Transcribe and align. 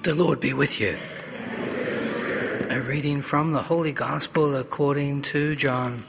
The 0.00 0.14
Lord 0.14 0.38
be 0.38 0.52
with 0.52 0.80
you. 0.80 0.96
A 2.70 2.80
reading 2.80 3.20
from 3.20 3.50
the 3.50 3.62
Holy 3.62 3.90
Gospel 3.90 4.54
according 4.54 5.22
to 5.22 5.56
John. 5.56 6.04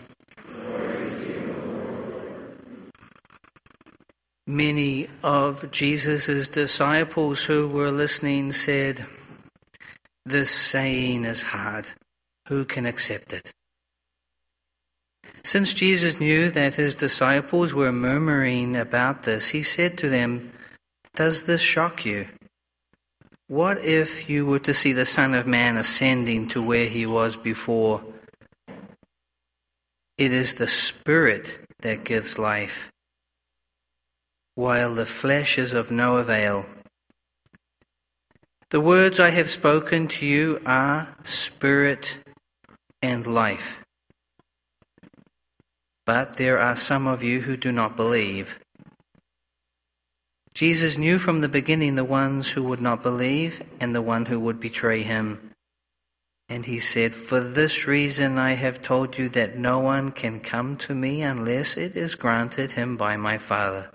Many 4.45 5.07
of 5.23 5.71
Jesus' 5.71 6.49
disciples 6.49 7.45
who 7.45 7.67
were 7.67 7.89
listening 7.89 8.51
said, 8.51 9.07
This 10.23 10.51
saying 10.51 11.25
is 11.25 11.41
hard. 11.41 11.87
Who 12.47 12.65
can 12.65 12.85
accept 12.85 13.33
it? 13.33 13.51
Since 15.43 15.73
Jesus 15.73 16.19
knew 16.19 16.51
that 16.51 16.75
his 16.75 16.93
disciples 16.93 17.73
were 17.73 17.91
murmuring 17.91 18.75
about 18.75 19.23
this, 19.23 19.49
he 19.49 19.63
said 19.63 19.97
to 19.97 20.09
them, 20.09 20.51
Does 21.15 21.45
this 21.45 21.61
shock 21.61 22.05
you? 22.05 22.27
What 23.49 23.83
if 23.83 24.29
you 24.29 24.45
were 24.45 24.59
to 24.59 24.75
see 24.75 24.93
the 24.93 25.07
Son 25.07 25.33
of 25.33 25.47
Man 25.47 25.75
ascending 25.75 26.49
to 26.49 26.61
where 26.61 26.85
he 26.85 27.07
was 27.07 27.35
before? 27.35 28.03
It 30.19 30.31
is 30.31 30.53
the 30.53 30.67
Spirit 30.67 31.59
that 31.79 32.03
gives 32.03 32.37
life, 32.37 32.91
while 34.53 34.93
the 34.93 35.07
flesh 35.07 35.57
is 35.57 35.73
of 35.73 35.89
no 35.89 36.17
avail. 36.17 36.67
The 38.69 38.81
words 38.81 39.19
I 39.19 39.31
have 39.31 39.49
spoken 39.49 40.07
to 40.09 40.27
you 40.27 40.61
are 40.63 41.15
spirit 41.23 42.19
and 43.01 43.25
life. 43.25 43.83
But 46.05 46.35
there 46.35 46.59
are 46.59 46.75
some 46.75 47.07
of 47.07 47.23
you 47.23 47.41
who 47.41 47.57
do 47.57 47.71
not 47.71 47.95
believe. 47.95 48.59
Jesus 50.59 50.97
knew 50.97 51.19
from 51.19 51.39
the 51.39 51.47
beginning 51.47 51.95
the 51.95 52.03
ones 52.03 52.51
who 52.51 52.63
would 52.63 52.81
not 52.81 53.01
believe 53.01 53.63
and 53.79 53.95
the 53.95 54.01
one 54.01 54.25
who 54.25 54.37
would 54.41 54.59
betray 54.59 55.03
him. 55.03 55.53
And 56.49 56.65
he 56.65 56.79
said, 56.79 57.15
For 57.15 57.39
this 57.39 57.87
reason 57.87 58.37
I 58.37 58.55
have 58.55 58.81
told 58.81 59.17
you 59.17 59.29
that 59.29 59.57
no 59.57 59.79
one 59.79 60.11
can 60.11 60.41
come 60.41 60.75
to 60.79 60.93
me 60.93 61.21
unless 61.21 61.77
it 61.77 61.95
is 61.95 62.15
granted 62.15 62.71
him 62.71 62.97
by 62.97 63.15
my 63.15 63.37
Father. 63.37 63.89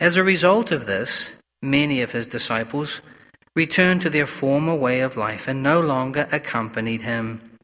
As 0.00 0.16
a 0.16 0.24
result 0.24 0.72
of 0.72 0.86
this, 0.86 1.40
many 1.62 2.02
of 2.02 2.10
his 2.10 2.26
disciples 2.26 3.00
returned 3.54 4.02
to 4.02 4.10
their 4.10 4.26
former 4.26 4.74
way 4.74 5.02
of 5.02 5.16
life 5.16 5.46
and 5.46 5.62
no 5.62 5.78
longer 5.80 6.26
accompanied 6.32 7.02
him. 7.02 7.60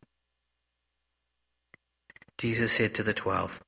Jesus 2.39 2.70
said 2.70 2.95
to 2.95 3.03
the 3.03 3.15
twelve, 3.15 3.61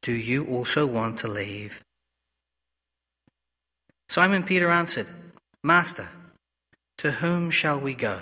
Do 0.00 0.12
you 0.12 0.46
also 0.46 0.86
want 0.86 1.18
to 1.18 1.26
leave? 1.26 1.82
Simon 4.14 4.44
Peter 4.44 4.70
answered, 4.70 5.08
Master, 5.64 6.08
to 6.98 7.10
whom 7.10 7.50
shall 7.50 7.80
we 7.80 7.94
go? 7.94 8.20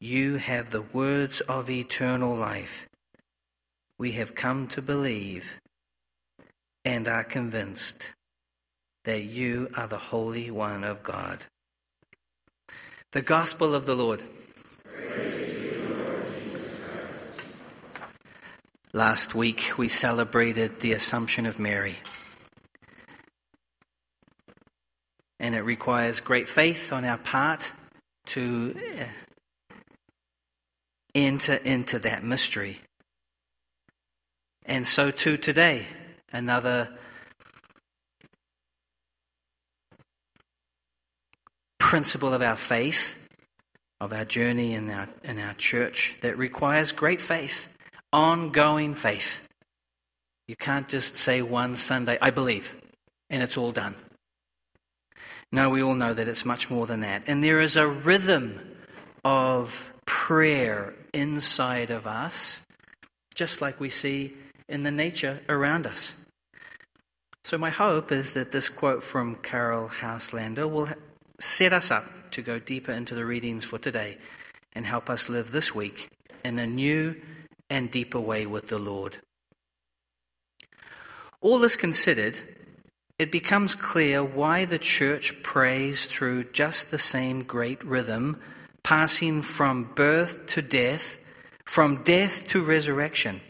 You 0.00 0.36
have 0.36 0.70
the 0.70 0.80
words 0.80 1.42
of 1.42 1.68
eternal 1.68 2.34
life. 2.34 2.88
We 3.98 4.12
have 4.12 4.34
come 4.34 4.66
to 4.68 4.80
believe 4.80 5.60
and 6.82 7.06
are 7.06 7.24
convinced 7.24 8.12
that 9.04 9.24
you 9.24 9.68
are 9.76 9.86
the 9.86 9.98
Holy 9.98 10.50
One 10.50 10.82
of 10.82 11.02
God. 11.02 11.44
The 13.12 13.20
Gospel 13.20 13.74
of 13.74 13.84
the 13.84 13.94
Lord. 13.94 14.22
Last 18.94 19.34
week 19.34 19.72
we 19.76 19.88
celebrated 19.88 20.80
the 20.80 20.92
Assumption 20.92 21.44
of 21.44 21.58
Mary. 21.58 21.96
It 25.64 25.66
requires 25.66 26.20
great 26.20 26.46
faith 26.46 26.92
on 26.92 27.06
our 27.06 27.16
part 27.16 27.72
to 28.26 28.76
uh, 28.76 29.04
enter 31.14 31.54
into 31.54 31.98
that 32.00 32.22
mystery. 32.22 32.80
And 34.66 34.86
so, 34.86 35.10
too, 35.10 35.38
today, 35.38 35.86
another 36.32 36.90
principle 41.78 42.34
of 42.34 42.42
our 42.42 42.56
faith, 42.56 43.26
of 44.00 44.12
our 44.12 44.26
journey 44.26 44.74
in 44.74 44.90
our, 44.90 45.08
in 45.22 45.38
our 45.38 45.54
church, 45.54 46.16
that 46.20 46.36
requires 46.36 46.92
great 46.92 47.22
faith, 47.22 47.74
ongoing 48.12 48.94
faith. 48.94 49.48
You 50.46 50.56
can't 50.56 50.88
just 50.88 51.16
say 51.16 51.40
one 51.40 51.74
Sunday, 51.74 52.18
I 52.20 52.30
believe, 52.30 52.76
and 53.30 53.42
it's 53.42 53.56
all 53.56 53.72
done. 53.72 53.94
No, 55.54 55.70
we 55.70 55.84
all 55.84 55.94
know 55.94 56.12
that 56.12 56.26
it's 56.26 56.44
much 56.44 56.68
more 56.68 56.84
than 56.84 57.02
that. 57.02 57.22
And 57.28 57.44
there 57.44 57.60
is 57.60 57.76
a 57.76 57.86
rhythm 57.86 58.58
of 59.24 59.94
prayer 60.04 60.94
inside 61.12 61.92
of 61.92 62.08
us, 62.08 62.66
just 63.36 63.60
like 63.60 63.78
we 63.78 63.88
see 63.88 64.34
in 64.68 64.82
the 64.82 64.90
nature 64.90 65.42
around 65.48 65.86
us. 65.86 66.26
So, 67.44 67.56
my 67.56 67.70
hope 67.70 68.10
is 68.10 68.32
that 68.32 68.50
this 68.50 68.68
quote 68.68 69.04
from 69.04 69.36
Caryll 69.36 69.90
Houselander 70.00 70.68
will 70.68 70.88
set 71.38 71.72
us 71.72 71.92
up 71.92 72.04
to 72.32 72.42
go 72.42 72.58
deeper 72.58 72.90
into 72.90 73.14
the 73.14 73.24
readings 73.24 73.64
for 73.64 73.78
today 73.78 74.18
and 74.72 74.84
help 74.84 75.08
us 75.08 75.28
live 75.28 75.52
this 75.52 75.72
week 75.72 76.08
in 76.44 76.58
a 76.58 76.66
new 76.66 77.14
and 77.70 77.92
deeper 77.92 78.18
way 78.18 78.44
with 78.44 78.66
the 78.66 78.78
Lord. 78.80 79.18
All 81.40 81.60
this 81.60 81.76
considered, 81.76 82.40
it 83.18 83.30
becomes 83.30 83.74
clear 83.74 84.24
why 84.24 84.64
the 84.64 84.78
church 84.78 85.42
prays 85.42 86.06
through 86.06 86.44
just 86.44 86.90
the 86.90 86.98
same 86.98 87.44
great 87.44 87.82
rhythm, 87.84 88.40
passing 88.82 89.40
from 89.40 89.84
birth 89.94 90.46
to 90.48 90.60
death, 90.60 91.18
from 91.64 92.02
death 92.02 92.46
to 92.48 92.62
resurrection. 92.62 93.40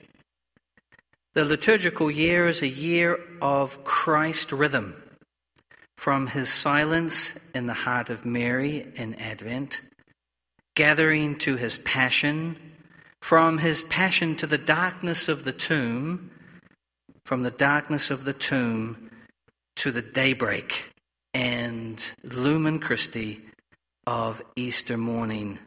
The 1.33 1.45
liturgical 1.45 2.11
year 2.11 2.47
is 2.47 2.63
a 2.63 2.69
year 2.69 3.19
of 3.41 3.85
Christ 3.85 4.53
rhythm, 4.53 4.95
from 5.97 6.29
his 6.29 6.53
silence 6.53 7.39
in 7.55 7.67
the 7.67 7.75
heart 7.75 8.11
of 8.11 8.27
Mary 8.27 8.87
in 8.97 9.15
Advent, 9.15 9.81
gathering 10.77 11.37
to 11.39 11.57
his 11.57 11.79
passion, 11.79 12.57
from 13.23 13.59
his 13.59 13.83
passion 13.83 14.37
to 14.37 14.47
the 14.47 14.59
darkness 14.59 15.29
of 15.29 15.45
the 15.45 15.53
tomb, 15.53 16.31
from 17.25 17.43
the 17.43 17.51
darkness 17.51 18.11
of 18.11 18.25
the 18.25 18.35
tomb 18.35 19.11
to 19.77 19.91
the 19.91 20.03
daybreak 20.03 20.91
and 21.33 22.13
lumen 22.23 22.79
Christi 22.79 23.43
of 24.07 24.43
Easter 24.57 24.97
morning. 24.97 25.59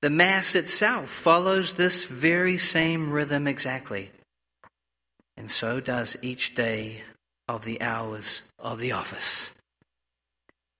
The 0.00 0.10
Mass 0.10 0.54
itself 0.54 1.08
follows 1.08 1.74
this 1.74 2.06
very 2.06 2.58
same 2.58 3.12
rhythm 3.12 3.46
exactly, 3.46 4.10
and 5.36 5.50
so 5.50 5.80
does 5.80 6.16
each 6.22 6.54
day 6.54 7.02
of 7.48 7.64
the 7.64 7.80
hours 7.80 8.50
of 8.58 8.80
the 8.80 8.92
office. 8.92 9.54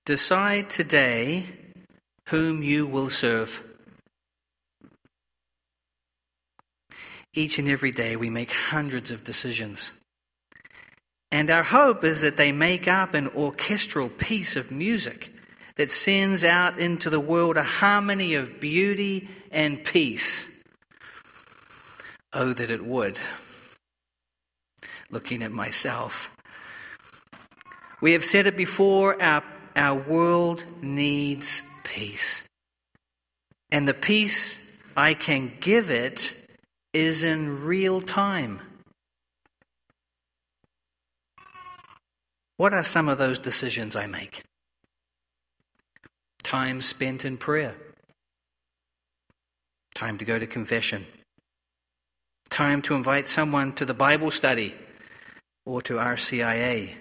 Decide 0.05 0.69
today 0.69 1.47
whom 2.29 2.63
you 2.63 2.85
will 2.85 3.09
serve. 3.09 3.63
Each 7.33 7.57
and 7.57 7.67
every 7.67 7.91
day 7.91 8.15
we 8.15 8.29
make 8.29 8.51
hundreds 8.51 9.11
of 9.11 9.23
decisions. 9.23 9.99
And 11.33 11.49
our 11.49 11.63
hope 11.63 12.03
is 12.03 12.21
that 12.21 12.37
they 12.37 12.51
make 12.51 12.87
up 12.87 13.15
an 13.15 13.27
orchestral 13.29 14.07
piece 14.07 14.55
of 14.55 14.69
music 14.69 15.33
that 15.77 15.89
sends 15.89 16.43
out 16.43 16.77
into 16.77 17.09
the 17.09 17.19
world 17.19 17.57
a 17.57 17.63
harmony 17.63 18.35
of 18.35 18.59
beauty 18.59 19.27
and 19.51 19.83
peace. 19.83 20.47
Oh, 22.33 22.53
that 22.53 22.69
it 22.69 22.85
would. 22.85 23.17
Looking 25.09 25.41
at 25.41 25.51
myself. 25.51 26.37
We 27.99 28.11
have 28.11 28.23
said 28.23 28.45
it 28.45 28.55
before 28.55 29.19
our, 29.19 29.43
our 29.75 29.95
world 29.95 30.63
needs 30.83 31.63
peace. 31.83 32.47
And 33.71 33.87
the 33.87 33.95
peace 33.95 34.59
I 34.95 35.15
can 35.15 35.51
give 35.59 35.89
it 35.89 36.35
is 36.93 37.23
in 37.23 37.63
real 37.63 38.01
time. 38.01 38.59
What 42.63 42.73
are 42.73 42.85
some 42.85 43.09
of 43.09 43.17
those 43.17 43.39
decisions 43.39 43.93
I 43.93 44.07
make? 44.07 44.41
Time 46.43 46.79
spent 46.79 47.25
in 47.25 47.35
prayer, 47.35 47.75
time 49.93 50.17
to 50.17 50.23
go 50.23 50.39
to 50.39 50.47
confession, 50.47 51.05
time 52.49 52.81
to 52.83 52.95
invite 52.95 53.27
someone 53.27 53.73
to 53.73 53.83
the 53.83 53.93
Bible 53.93 54.31
study 54.31 54.75
or 55.65 55.81
to 55.81 55.95
RCIA, 55.95 56.95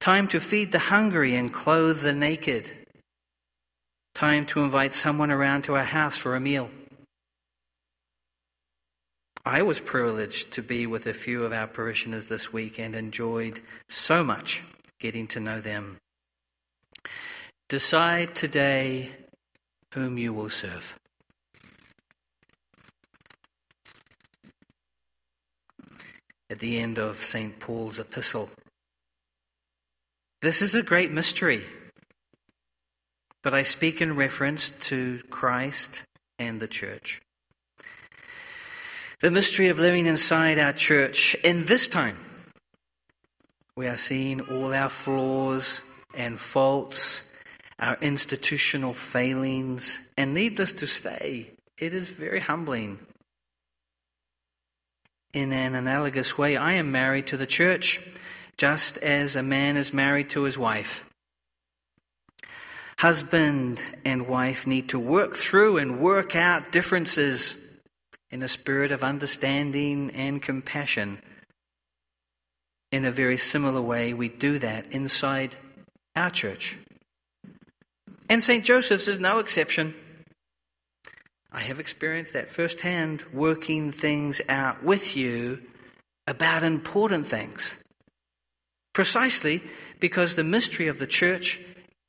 time 0.00 0.26
to 0.26 0.40
feed 0.40 0.72
the 0.72 0.90
hungry 0.90 1.36
and 1.36 1.52
clothe 1.52 2.00
the 2.00 2.12
naked, 2.12 2.72
time 4.12 4.44
to 4.46 4.64
invite 4.64 4.92
someone 4.92 5.30
around 5.30 5.62
to 5.62 5.76
our 5.76 5.84
house 5.84 6.18
for 6.18 6.34
a 6.34 6.40
meal. 6.40 6.68
I 9.44 9.62
was 9.62 9.80
privileged 9.80 10.52
to 10.54 10.62
be 10.62 10.86
with 10.86 11.06
a 11.06 11.14
few 11.14 11.44
of 11.44 11.52
our 11.52 11.66
parishioners 11.66 12.26
this 12.26 12.52
week 12.52 12.78
and 12.78 12.94
enjoyed 12.94 13.60
so 13.88 14.22
much 14.22 14.62
getting 14.98 15.26
to 15.28 15.40
know 15.40 15.60
them. 15.60 15.98
Decide 17.68 18.34
today 18.34 19.12
whom 19.94 20.18
you 20.18 20.32
will 20.32 20.48
serve. 20.48 20.98
At 26.50 26.60
the 26.60 26.78
end 26.78 26.98
of 26.98 27.16
St. 27.16 27.60
Paul's 27.60 27.98
epistle, 27.98 28.50
this 30.40 30.62
is 30.62 30.74
a 30.74 30.82
great 30.82 31.10
mystery, 31.10 31.62
but 33.42 33.52
I 33.52 33.62
speak 33.62 34.00
in 34.00 34.16
reference 34.16 34.70
to 34.88 35.22
Christ 35.30 36.04
and 36.38 36.60
the 36.60 36.68
church. 36.68 37.20
The 39.20 39.32
mystery 39.32 39.66
of 39.66 39.80
living 39.80 40.06
inside 40.06 40.60
our 40.60 40.72
church 40.72 41.34
in 41.42 41.64
this 41.64 41.88
time. 41.88 42.16
We 43.76 43.88
are 43.88 43.96
seeing 43.96 44.40
all 44.42 44.72
our 44.72 44.88
flaws 44.88 45.82
and 46.14 46.38
faults 46.38 47.28
our 47.80 47.96
institutional 48.00 48.92
failings, 48.94 50.08
and 50.16 50.34
needless 50.34 50.70
to 50.72 50.86
say, 50.86 51.50
it 51.76 51.92
is 51.92 52.08
very 52.08 52.38
humbling. 52.38 53.00
In 55.32 55.52
an 55.52 55.74
analogous 55.74 56.38
way, 56.38 56.56
I 56.56 56.74
am 56.74 56.92
married 56.92 57.26
to 57.28 57.36
the 57.36 57.46
church, 57.46 58.00
just 58.56 58.98
as 58.98 59.34
a 59.34 59.42
man 59.42 59.76
is 59.76 59.92
married 59.92 60.30
to 60.30 60.44
his 60.44 60.56
wife. 60.56 61.08
Husband 63.00 63.80
and 64.04 64.28
wife 64.28 64.64
need 64.64 64.88
to 64.90 64.98
work 65.00 65.34
through 65.34 65.78
and 65.78 66.00
work 66.00 66.36
out 66.36 66.70
differences 66.70 67.67
in 68.30 68.42
a 68.42 68.48
spirit 68.48 68.92
of 68.92 69.02
understanding 69.02 70.10
and 70.10 70.42
compassion. 70.42 71.20
In 72.92 73.04
a 73.04 73.10
very 73.10 73.36
similar 73.36 73.82
way, 73.82 74.14
we 74.14 74.28
do 74.28 74.58
that 74.58 74.92
inside 74.92 75.56
our 76.16 76.30
church. 76.30 76.76
And 78.28 78.42
St. 78.42 78.64
Joseph's 78.64 79.08
is 79.08 79.20
no 79.20 79.38
exception. 79.38 79.94
I 81.50 81.60
have 81.60 81.80
experienced 81.80 82.34
that 82.34 82.50
firsthand, 82.50 83.24
working 83.32 83.90
things 83.90 84.40
out 84.48 84.82
with 84.82 85.16
you 85.16 85.62
about 86.26 86.62
important 86.62 87.26
things. 87.26 87.82
Precisely 88.92 89.62
because 89.98 90.36
the 90.36 90.44
mystery 90.44 90.88
of 90.88 90.98
the 90.98 91.06
church 91.06 91.60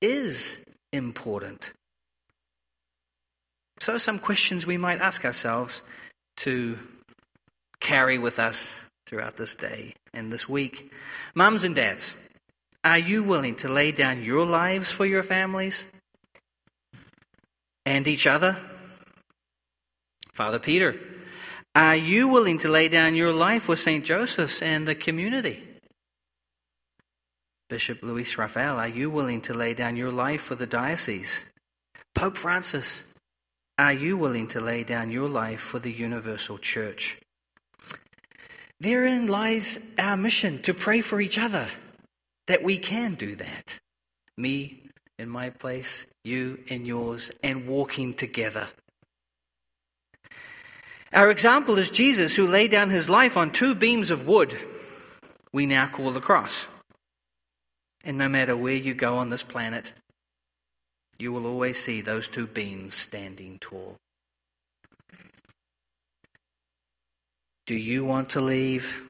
is 0.01 0.63
important. 0.91 1.71
So, 3.79 3.97
some 3.97 4.19
questions 4.19 4.67
we 4.67 4.77
might 4.77 4.99
ask 4.99 5.23
ourselves 5.23 5.81
to 6.39 6.77
carry 7.79 8.17
with 8.17 8.39
us 8.39 8.89
throughout 9.05 9.37
this 9.37 9.55
day 9.55 9.93
and 10.13 10.31
this 10.31 10.49
week. 10.49 10.91
Mums 11.33 11.63
and 11.63 11.75
dads, 11.75 12.29
are 12.83 12.97
you 12.97 13.23
willing 13.23 13.55
to 13.57 13.69
lay 13.69 13.91
down 13.91 14.23
your 14.23 14.45
lives 14.45 14.91
for 14.91 15.05
your 15.05 15.23
families? 15.23 15.91
and 17.89 18.07
each 18.07 18.27
other? 18.27 18.55
Father 20.31 20.59
Peter, 20.59 20.95
are 21.75 21.95
you 21.95 22.27
willing 22.27 22.59
to 22.59 22.69
lay 22.69 22.87
down 22.87 23.15
your 23.15 23.33
life 23.33 23.63
for 23.63 23.75
St. 23.75 24.05
Joseph's 24.05 24.61
and 24.61 24.87
the 24.87 24.95
community? 24.95 25.65
Bishop 27.67 28.01
Luis 28.01 28.37
Rafael, 28.37 28.77
are 28.77 28.87
you 28.87 29.09
willing 29.09 29.41
to 29.41 29.53
lay 29.53 29.73
down 29.73 29.95
your 29.95 30.11
life 30.11 30.41
for 30.41 30.55
the 30.55 30.67
diocese? 30.67 31.51
Pope 32.15 32.37
Francis, 32.37 33.08
are 33.79 33.93
you 33.93 34.17
willing 34.17 34.45
to 34.45 34.59
lay 34.59 34.83
down 34.83 35.09
your 35.09 35.29
life 35.29 35.61
for 35.61 35.79
the 35.79 35.91
universal 35.91 36.57
church? 36.57 37.17
Therein 38.81 39.25
lies 39.25 39.89
our 39.97 40.17
mission 40.17 40.61
to 40.63 40.73
pray 40.73 40.99
for 40.99 41.21
each 41.21 41.39
other, 41.39 41.69
that 42.47 42.61
we 42.61 42.77
can 42.77 43.15
do 43.15 43.35
that. 43.35 43.79
Me 44.37 44.83
in 45.17 45.29
my 45.29 45.49
place, 45.49 46.05
you 46.25 46.59
in 46.67 46.85
yours, 46.85 47.31
and 47.41 47.69
walking 47.69 48.13
together. 48.13 48.67
Our 51.13 51.31
example 51.31 51.77
is 51.77 51.89
Jesus, 51.89 52.35
who 52.35 52.45
laid 52.45 52.71
down 52.71 52.89
his 52.89 53.09
life 53.09 53.37
on 53.37 53.49
two 53.49 53.73
beams 53.75 54.11
of 54.11 54.27
wood 54.27 54.55
we 55.53 55.65
now 55.65 55.87
call 55.87 56.11
the 56.11 56.19
cross. 56.19 56.67
And 58.03 58.17
no 58.17 58.27
matter 58.27 58.57
where 58.57 58.75
you 58.75 58.93
go 58.93 59.17
on 59.17 59.29
this 59.29 59.43
planet, 59.43 59.93
you 61.19 61.33
will 61.33 61.45
always 61.45 61.77
see 61.77 62.01
those 62.01 62.27
two 62.29 62.47
beams 62.47 62.95
standing 62.95 63.59
tall. 63.59 63.97
Do 67.67 67.75
you 67.75 68.05
want 68.05 68.29
to 68.29 68.41
leave? 68.41 69.09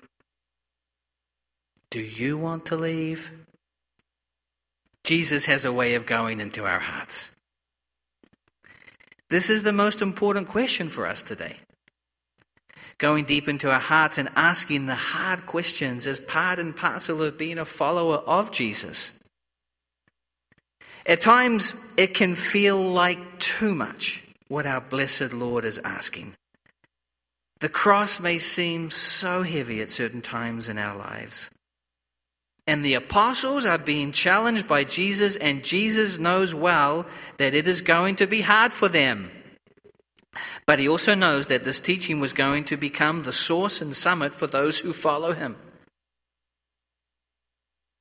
Do 1.91 2.01
you 2.01 2.37
want 2.37 2.65
to 2.67 2.75
leave? 2.75 3.31
Jesus 5.03 5.45
has 5.45 5.65
a 5.65 5.71
way 5.71 5.95
of 5.95 6.05
going 6.05 6.39
into 6.39 6.65
our 6.65 6.79
hearts. 6.79 7.35
This 9.29 9.49
is 9.49 9.63
the 9.63 9.71
most 9.71 10.01
important 10.01 10.47
question 10.47 10.89
for 10.89 11.05
us 11.05 11.21
today. 11.21 11.57
Going 12.97 13.23
deep 13.23 13.47
into 13.47 13.71
our 13.71 13.79
hearts 13.79 14.17
and 14.17 14.29
asking 14.35 14.87
the 14.87 14.95
hard 14.95 15.45
questions 15.45 16.05
as 16.05 16.19
part 16.19 16.59
and 16.59 16.75
parcel 16.75 17.23
of 17.23 17.37
being 17.37 17.59
a 17.59 17.65
follower 17.65 18.17
of 18.17 18.51
Jesus. 18.51 19.17
At 21.09 21.21
times, 21.21 21.73
it 21.97 22.13
can 22.13 22.35
feel 22.35 22.79
like 22.79 23.39
too 23.39 23.73
much 23.73 24.23
what 24.47 24.67
our 24.67 24.79
blessed 24.79 25.33
Lord 25.33 25.65
is 25.65 25.79
asking. 25.79 26.35
The 27.61 27.67
cross 27.67 28.19
may 28.19 28.37
seem 28.37 28.91
so 28.91 29.41
heavy 29.41 29.81
at 29.81 29.89
certain 29.89 30.21
times 30.21 30.69
in 30.69 30.77
our 30.77 30.95
lives. 30.95 31.49
And 32.67 32.85
the 32.85 32.93
apostles 32.93 33.65
are 33.65 33.79
being 33.79 34.11
challenged 34.11 34.67
by 34.67 34.83
Jesus, 34.83 35.35
and 35.35 35.63
Jesus 35.63 36.19
knows 36.19 36.53
well 36.53 37.07
that 37.37 37.55
it 37.55 37.67
is 37.67 37.81
going 37.81 38.15
to 38.17 38.27
be 38.27 38.41
hard 38.41 38.71
for 38.71 38.87
them. 38.87 39.31
But 40.67 40.77
he 40.77 40.87
also 40.87 41.15
knows 41.15 41.47
that 41.47 41.63
this 41.63 41.79
teaching 41.79 42.19
was 42.19 42.33
going 42.33 42.65
to 42.65 42.77
become 42.77 43.23
the 43.23 43.33
source 43.33 43.81
and 43.81 43.95
summit 43.95 44.35
for 44.35 44.45
those 44.45 44.77
who 44.77 44.93
follow 44.93 45.33
him. 45.33 45.55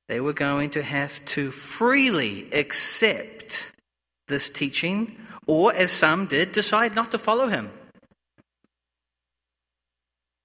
They 0.09 0.19
were 0.19 0.33
going 0.33 0.71
to 0.71 0.81
have 0.81 1.23
to 1.37 1.51
freely 1.51 2.51
accept 2.51 3.71
this 4.27 4.49
teaching, 4.49 5.15
or 5.45 5.71
as 5.71 5.91
some 5.91 6.25
did, 6.25 6.51
decide 6.51 6.95
not 6.95 7.11
to 7.11 7.19
follow 7.19 7.47
him. 7.47 7.69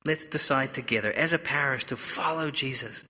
Let's 0.04 0.26
decide 0.26 0.74
together 0.74 1.10
as 1.12 1.32
a 1.32 1.38
parish 1.38 1.84
to 1.84 1.96
follow 1.96 2.50
Jesus. 2.50 3.04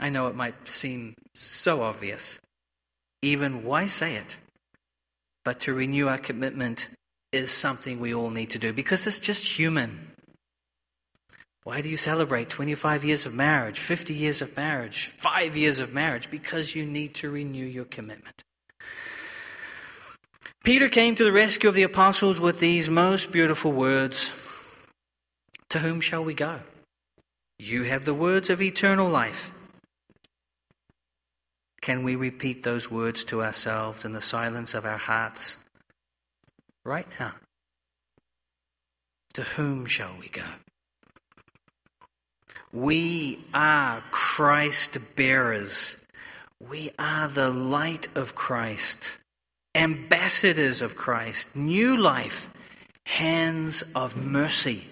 I 0.00 0.08
know 0.08 0.28
it 0.28 0.34
might 0.34 0.66
seem 0.66 1.12
so 1.34 1.82
obvious. 1.82 2.40
Even 3.20 3.64
why 3.64 3.86
say 3.86 4.16
it? 4.16 4.38
But 5.44 5.60
to 5.60 5.74
renew 5.74 6.08
our 6.08 6.16
commitment 6.16 6.88
is 7.32 7.50
something 7.50 8.00
we 8.00 8.14
all 8.14 8.30
need 8.30 8.48
to 8.50 8.58
do 8.58 8.72
because 8.72 9.06
it's 9.06 9.20
just 9.20 9.58
human. 9.58 10.09
Why 11.62 11.82
do 11.82 11.88
you 11.90 11.98
celebrate 11.98 12.48
25 12.48 13.04
years 13.04 13.26
of 13.26 13.34
marriage, 13.34 13.78
50 13.78 14.14
years 14.14 14.40
of 14.40 14.56
marriage, 14.56 15.06
5 15.06 15.56
years 15.56 15.78
of 15.78 15.92
marriage? 15.92 16.30
Because 16.30 16.74
you 16.74 16.86
need 16.86 17.14
to 17.16 17.30
renew 17.30 17.66
your 17.66 17.84
commitment. 17.84 18.42
Peter 20.64 20.88
came 20.88 21.14
to 21.14 21.24
the 21.24 21.32
rescue 21.32 21.68
of 21.68 21.74
the 21.74 21.82
apostles 21.82 22.40
with 22.40 22.60
these 22.60 22.88
most 22.88 23.32
beautiful 23.32 23.72
words 23.72 24.30
To 25.70 25.78
whom 25.78 26.00
shall 26.00 26.24
we 26.24 26.34
go? 26.34 26.60
You 27.58 27.84
have 27.84 28.04
the 28.04 28.14
words 28.14 28.50
of 28.50 28.60
eternal 28.60 29.08
life. 29.08 29.50
Can 31.80 32.02
we 32.02 32.16
repeat 32.16 32.62
those 32.62 32.90
words 32.90 33.22
to 33.24 33.42
ourselves 33.42 34.04
in 34.04 34.12
the 34.12 34.20
silence 34.20 34.74
of 34.74 34.84
our 34.84 34.98
hearts 34.98 35.64
right 36.84 37.06
now? 37.18 37.34
To 39.34 39.42
whom 39.42 39.86
shall 39.86 40.14
we 40.18 40.28
go? 40.28 40.44
We 42.72 43.40
are 43.52 44.00
Christ 44.12 45.16
bearers. 45.16 46.06
We 46.60 46.90
are 47.00 47.26
the 47.26 47.50
light 47.50 48.06
of 48.14 48.36
Christ, 48.36 49.18
ambassadors 49.74 50.80
of 50.80 50.94
Christ, 50.94 51.56
new 51.56 51.96
life, 51.96 52.54
hands 53.06 53.82
of 53.96 54.16
mercy. 54.16 54.84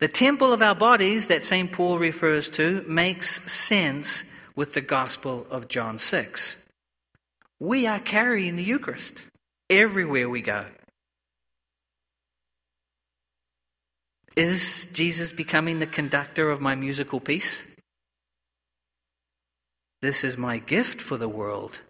The 0.00 0.08
temple 0.08 0.52
of 0.52 0.60
our 0.60 0.74
bodies 0.74 1.28
that 1.28 1.44
St. 1.44 1.70
Paul 1.70 1.98
refers 1.98 2.48
to 2.50 2.84
makes 2.88 3.52
sense 3.52 4.24
with 4.56 4.74
the 4.74 4.80
Gospel 4.80 5.46
of 5.50 5.68
John 5.68 5.98
6. 5.98 6.66
We 7.60 7.86
are 7.86 8.00
carrying 8.00 8.56
the 8.56 8.64
Eucharist 8.64 9.26
everywhere 9.68 10.28
we 10.28 10.42
go. 10.42 10.64
Is 14.40 14.88
Jesus 14.94 15.34
becoming 15.34 15.80
the 15.80 15.86
conductor 15.86 16.48
of 16.48 16.62
my 16.62 16.74
musical 16.74 17.20
piece? 17.20 17.76
This 20.00 20.24
is 20.24 20.38
my 20.38 20.56
gift 20.56 21.02
for 21.02 21.18
the 21.18 21.28
world. 21.28 21.80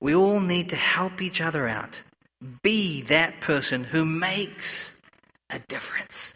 We 0.00 0.14
all 0.14 0.38
need 0.38 0.68
to 0.68 0.76
help 0.76 1.20
each 1.20 1.40
other 1.40 1.66
out. 1.66 2.02
Be 2.62 3.02
that 3.02 3.40
person 3.40 3.82
who 3.82 4.04
makes 4.04 4.96
a 5.50 5.58
difference. 5.58 6.34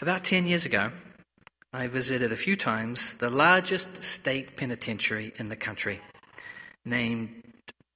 About 0.00 0.22
10 0.22 0.46
years 0.46 0.64
ago, 0.64 0.92
I 1.72 1.88
visited 1.88 2.30
a 2.30 2.36
few 2.36 2.54
times 2.54 3.18
the 3.18 3.28
largest 3.28 4.04
state 4.04 4.56
penitentiary 4.56 5.32
in 5.36 5.48
the 5.48 5.56
country, 5.56 5.98
named 6.84 7.42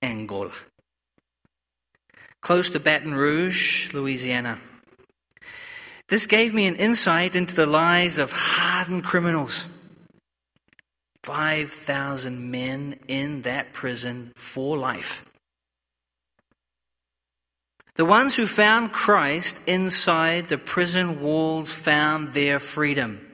Angola, 0.02 0.50
close 2.46 2.70
to 2.70 2.78
Baton 2.78 3.12
Rouge, 3.12 3.92
Louisiana. 3.92 4.60
This 6.06 6.26
gave 6.26 6.54
me 6.54 6.68
an 6.68 6.76
insight 6.76 7.34
into 7.34 7.56
the 7.56 7.66
lives 7.66 8.18
of 8.18 8.30
hardened 8.30 9.02
criminals. 9.02 9.68
5,000 11.24 12.48
men 12.48 13.00
in 13.08 13.42
that 13.42 13.72
prison 13.72 14.30
for 14.36 14.76
life. 14.76 15.28
The 17.96 18.04
ones 18.04 18.36
who 18.36 18.46
found 18.46 18.92
Christ 18.92 19.60
inside 19.66 20.46
the 20.46 20.56
prison 20.56 21.20
walls 21.20 21.72
found 21.72 22.28
their 22.28 22.60
freedom. 22.60 23.26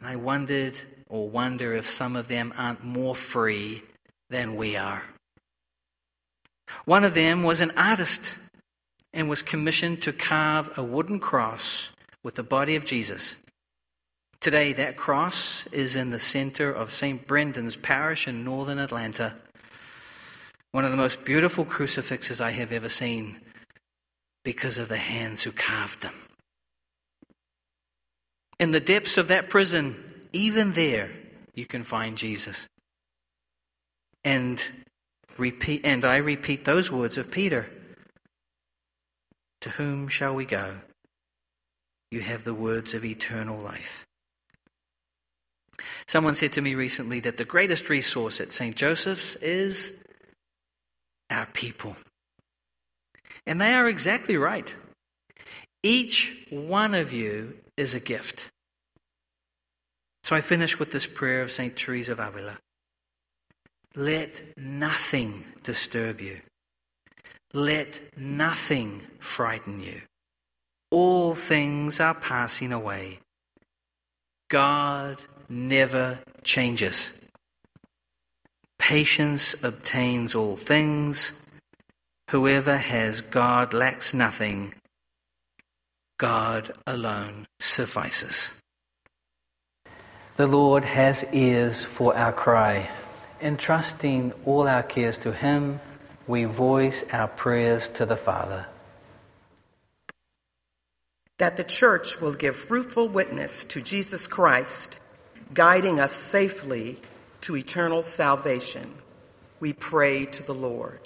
I 0.00 0.14
wondered 0.14 0.80
or 1.08 1.28
wonder 1.28 1.74
if 1.74 1.86
some 1.86 2.14
of 2.14 2.28
them 2.28 2.54
aren't 2.56 2.84
more 2.84 3.16
free 3.16 3.82
than 4.30 4.54
we 4.54 4.76
are. 4.76 5.13
One 6.84 7.04
of 7.04 7.14
them 7.14 7.42
was 7.42 7.60
an 7.60 7.72
artist 7.76 8.34
and 9.12 9.28
was 9.28 9.42
commissioned 9.42 10.02
to 10.02 10.12
carve 10.12 10.76
a 10.76 10.82
wooden 10.82 11.20
cross 11.20 11.92
with 12.22 12.34
the 12.34 12.42
body 12.42 12.76
of 12.76 12.84
Jesus. 12.84 13.36
Today, 14.40 14.72
that 14.74 14.96
cross 14.96 15.66
is 15.68 15.96
in 15.96 16.10
the 16.10 16.18
center 16.18 16.70
of 16.70 16.92
St. 16.92 17.26
Brendan's 17.26 17.76
Parish 17.76 18.28
in 18.28 18.44
northern 18.44 18.78
Atlanta 18.78 19.36
one 20.74 20.84
of 20.84 20.90
the 20.90 20.96
most 20.96 21.24
beautiful 21.24 21.64
crucifixes 21.64 22.40
I 22.40 22.50
have 22.50 22.72
ever 22.72 22.88
seen 22.88 23.36
because 24.42 24.76
of 24.76 24.88
the 24.88 24.96
hands 24.96 25.44
who 25.44 25.52
carved 25.52 26.02
them. 26.02 26.14
In 28.58 28.72
the 28.72 28.80
depths 28.80 29.16
of 29.16 29.28
that 29.28 29.48
prison, 29.48 29.94
even 30.32 30.72
there, 30.72 31.12
you 31.54 31.64
can 31.64 31.84
find 31.84 32.18
Jesus. 32.18 32.68
And 34.24 34.66
repeat 35.38 35.82
and 35.84 36.04
I 36.04 36.16
repeat 36.16 36.64
those 36.64 36.90
words 36.90 37.18
of 37.18 37.30
Peter. 37.30 37.70
To 39.62 39.70
whom 39.70 40.08
shall 40.08 40.34
we 40.34 40.44
go? 40.44 40.76
You 42.10 42.20
have 42.20 42.44
the 42.44 42.54
words 42.54 42.94
of 42.94 43.04
eternal 43.04 43.58
life. 43.58 44.06
Someone 46.06 46.34
said 46.34 46.52
to 46.52 46.60
me 46.60 46.74
recently 46.74 47.20
that 47.20 47.38
the 47.38 47.44
greatest 47.44 47.88
resource 47.88 48.40
at 48.40 48.52
St. 48.52 48.76
Joseph's 48.76 49.36
is 49.36 49.92
our 51.30 51.46
people. 51.46 51.96
And 53.46 53.60
they 53.60 53.74
are 53.74 53.88
exactly 53.88 54.36
right. 54.36 54.74
Each 55.82 56.46
one 56.50 56.94
of 56.94 57.12
you 57.12 57.54
is 57.76 57.94
a 57.94 58.00
gift. 58.00 58.50
So 60.22 60.36
I 60.36 60.40
finish 60.40 60.78
with 60.78 60.92
this 60.92 61.06
prayer 61.06 61.42
of 61.42 61.52
St. 61.52 61.76
Teresa 61.76 62.12
of 62.12 62.20
Avila 62.20 62.58
Let 63.96 64.42
nothing 64.56 65.44
disturb 65.62 66.20
you, 66.20 66.40
let 67.52 68.00
nothing 68.16 69.00
frighten 69.20 69.80
you. 69.80 70.02
All 70.90 71.34
things 71.34 72.00
are 72.00 72.14
passing 72.14 72.72
away. 72.72 73.20
God 74.48 75.22
never 75.48 76.20
changes. 76.42 77.18
Patience 78.78 79.62
obtains 79.62 80.34
all 80.34 80.56
things. 80.56 81.40
Whoever 82.30 82.76
has 82.76 83.20
God 83.20 83.72
lacks 83.72 84.12
nothing. 84.12 84.74
God 86.18 86.72
alone 86.86 87.46
suffices. 87.60 88.60
The 90.36 90.46
Lord 90.46 90.84
has 90.84 91.24
ears 91.32 91.84
for 91.84 92.16
our 92.16 92.32
cry. 92.32 92.90
Entrusting 93.44 94.32
all 94.46 94.66
our 94.66 94.82
cares 94.82 95.18
to 95.18 95.30
Him, 95.30 95.78
we 96.26 96.44
voice 96.44 97.04
our 97.12 97.28
prayers 97.28 97.88
to 97.90 98.06
the 98.06 98.16
Father. 98.16 98.66
That 101.36 101.58
the 101.58 101.64
church 101.64 102.22
will 102.22 102.32
give 102.32 102.56
fruitful 102.56 103.10
witness 103.10 103.66
to 103.66 103.82
Jesus 103.82 104.26
Christ, 104.26 104.98
guiding 105.52 106.00
us 106.00 106.12
safely 106.12 106.98
to 107.42 107.54
eternal 107.54 108.02
salvation. 108.02 108.94
We 109.60 109.74
pray 109.74 110.24
to 110.24 110.42
the 110.42 110.54
Lord. 110.54 111.00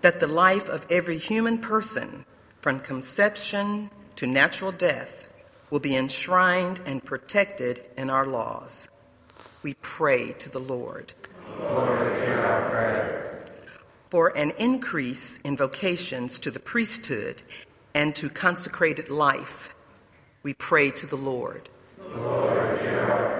that 0.00 0.18
the 0.18 0.26
life 0.26 0.68
of 0.68 0.86
every 0.90 1.18
human 1.18 1.58
person, 1.58 2.24
from 2.60 2.80
conception 2.80 3.90
to 4.16 4.26
natural 4.26 4.72
death, 4.72 5.19
will 5.70 5.80
be 5.80 5.96
enshrined 5.96 6.80
and 6.84 7.04
protected 7.04 7.82
in 7.96 8.10
our 8.10 8.26
laws. 8.26 8.88
We 9.62 9.74
pray 9.74 10.32
to 10.32 10.50
the 10.50 10.58
Lord. 10.58 11.12
Lord, 11.58 12.22
hear 12.22 12.38
our 12.38 12.70
prayer. 12.70 13.46
For 14.10 14.36
an 14.36 14.52
increase 14.58 15.38
in 15.42 15.56
vocations 15.56 16.38
to 16.40 16.50
the 16.50 16.60
priesthood 16.60 17.42
and 17.94 18.14
to 18.16 18.28
consecrated 18.28 19.08
life, 19.10 19.74
we 20.42 20.54
pray 20.54 20.90
to 20.90 21.06
the 21.06 21.16
Lord. 21.16 21.68
Lord, 22.16 22.80
hear 22.80 23.00
our. 23.00 23.30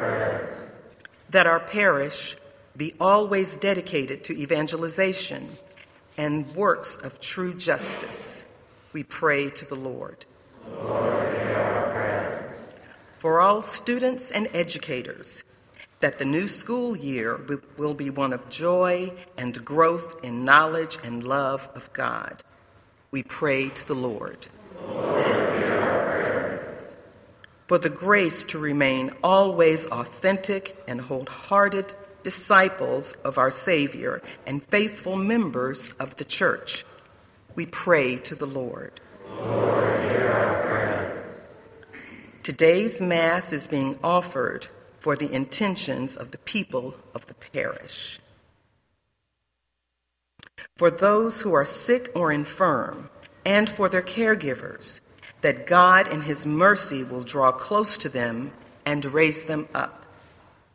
That 1.30 1.46
our 1.46 1.60
parish 1.60 2.36
be 2.76 2.94
always 3.00 3.56
dedicated 3.56 4.24
to 4.24 4.32
evangelization 4.32 5.48
and 6.18 6.54
works 6.56 6.96
of 6.96 7.20
true 7.20 7.54
justice. 7.54 8.44
We 8.92 9.04
pray 9.04 9.48
to 9.50 9.64
the 9.64 9.76
Lord. 9.76 10.24
Lord, 10.68 10.88
hear 10.88 10.88
our 10.88 10.88
prayers. 10.88 11.19
For 13.20 13.38
all 13.42 13.60
students 13.60 14.30
and 14.30 14.48
educators, 14.54 15.44
that 16.00 16.18
the 16.18 16.24
new 16.24 16.48
school 16.48 16.96
year 16.96 17.38
will 17.76 17.92
be 17.92 18.08
one 18.08 18.32
of 18.32 18.48
joy 18.48 19.12
and 19.36 19.62
growth 19.62 20.24
in 20.24 20.46
knowledge 20.46 20.96
and 21.04 21.22
love 21.22 21.68
of 21.74 21.92
God. 21.92 22.42
We 23.10 23.22
pray 23.22 23.68
to 23.68 23.86
the 23.86 23.94
Lord. 23.94 24.46
For 27.66 27.76
the 27.76 27.90
grace 27.90 28.42
to 28.44 28.58
remain 28.58 29.12
always 29.22 29.86
authentic 29.88 30.82
and 30.88 31.02
wholehearted 31.02 31.92
disciples 32.22 33.16
of 33.16 33.36
our 33.36 33.50
Savior 33.50 34.22
and 34.46 34.62
faithful 34.62 35.16
members 35.16 35.92
of 36.00 36.16
the 36.16 36.24
church. 36.24 36.86
We 37.54 37.66
pray 37.66 38.16
to 38.16 38.34
the 38.34 38.46
Lord. 38.46 38.98
Lord. 39.36 39.69
Today's 42.42 43.02
Mass 43.02 43.52
is 43.52 43.68
being 43.68 43.98
offered 44.02 44.68
for 44.98 45.14
the 45.14 45.30
intentions 45.30 46.16
of 46.16 46.30
the 46.30 46.38
people 46.38 46.94
of 47.14 47.26
the 47.26 47.34
parish. 47.34 48.18
For 50.74 50.90
those 50.90 51.42
who 51.42 51.52
are 51.52 51.66
sick 51.66 52.08
or 52.14 52.32
infirm, 52.32 53.10
and 53.44 53.68
for 53.68 53.90
their 53.90 54.02
caregivers, 54.02 55.02
that 55.42 55.66
God 55.66 56.08
in 56.08 56.22
His 56.22 56.46
mercy 56.46 57.04
will 57.04 57.24
draw 57.24 57.52
close 57.52 57.98
to 57.98 58.08
them 58.08 58.52
and 58.86 59.04
raise 59.04 59.44
them 59.44 59.68
up. 59.74 60.06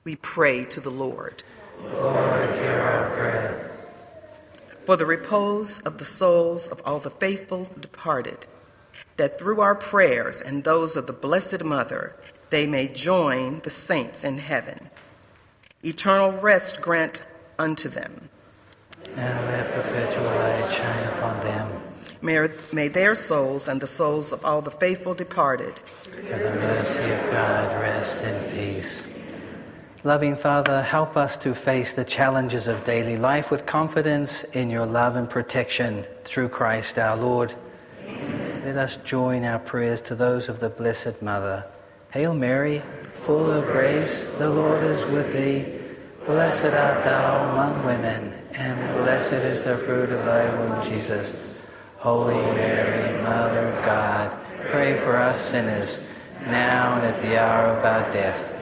We 0.04 0.16
pray 0.18 0.66
to 0.66 0.80
the 0.80 0.92
Lord. 0.92 1.44
Lord, 1.82 2.50
hear 2.60 2.80
our 2.80 3.10
prayer. 3.16 3.72
For 4.86 4.96
the 4.96 5.06
repose 5.08 5.80
of 5.80 5.98
the 5.98 6.06
souls 6.06 6.68
of 6.70 6.80
all 6.86 7.00
the 7.00 7.10
faithful 7.10 7.68
departed, 7.80 8.46
that 9.18 9.40
through 9.40 9.62
our 9.62 9.76
prayers 9.76 10.42
and 10.42 10.64
those 10.64 10.96
of 10.96 11.08
the 11.08 11.14
Blessed 11.14 11.64
Mother, 11.64 12.16
they 12.50 12.68
may 12.68 12.88
join 12.88 13.60
the 13.62 13.70
saints 13.70 14.24
in 14.24 14.38
heaven. 14.38 14.90
Eternal 15.84 16.32
rest 16.32 16.82
grant 16.82 17.26
unto 17.58 17.90
them. 17.90 18.30
And 19.16 19.46
let 19.48 19.72
perpetual 19.72 20.26
light 20.26 20.74
shine 20.74 21.08
upon 21.18 21.40
them. 21.42 21.82
May, 22.22 22.48
may 22.74 22.88
their 22.88 23.14
souls 23.14 23.68
and 23.68 23.80
the 23.82 23.88
souls 23.88 24.34
of 24.34 24.44
all 24.44 24.62
the 24.62 24.72
faithful 24.72 25.14
departed, 25.14 25.76
to 25.76 26.22
the 26.22 26.50
mercy 26.56 27.04
of 27.04 27.32
God, 27.32 27.82
rest 27.82 28.26
in 28.26 28.52
peace. 28.52 29.12
Loving 30.04 30.36
Father, 30.36 30.82
help 30.82 31.18
us 31.18 31.36
to 31.38 31.54
face 31.56 31.94
the 31.94 32.04
challenges 32.04 32.68
of 32.68 32.84
daily 32.86 33.18
life 33.18 33.52
with 33.52 33.66
confidence 33.66 34.44
in 34.54 34.70
your 34.70 34.86
love 34.86 35.16
and 35.16 35.30
protection 35.30 36.06
through 36.24 36.50
Christ 36.50 36.98
our 36.98 37.18
Lord. 37.18 37.54
Let 38.66 38.78
us 38.78 38.96
join 39.04 39.44
our 39.44 39.60
prayers 39.60 40.02
to 40.10 40.16
those 40.16 40.50
of 40.50 40.60
the 40.60 40.70
Blessed 40.70 41.22
Mother. 41.22 41.68
Hail 42.10 42.34
Mary, 42.34 42.82
full 43.14 43.52
of 43.52 43.66
grace, 43.66 44.40
the 44.40 44.50
Lord 44.50 44.82
is 44.82 45.06
with 45.12 45.34
thee. 45.34 45.72
Blessed 46.26 46.74
art 46.74 47.04
thou 47.04 47.52
among 47.52 47.86
women, 47.86 48.34
and 48.56 48.98
blessed 48.98 49.34
is 49.34 49.66
the 49.66 49.78
fruit 49.78 50.10
of 50.10 50.26
thy 50.26 50.50
womb, 50.58 50.84
Jesus. 50.84 51.70
Holy 51.98 52.34
Mary, 52.34 53.22
Mother 53.22 53.68
of 53.68 53.86
God, 53.86 54.36
pray 54.72 54.98
for 54.98 55.16
us 55.16 55.40
sinners, 55.40 56.12
now 56.48 56.96
and 56.96 57.06
at 57.06 57.22
the 57.22 57.40
hour 57.40 57.68
of 57.68 57.86
our 57.86 58.12
death. 58.12 58.55